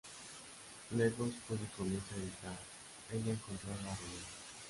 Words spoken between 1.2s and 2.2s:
Scully comienza a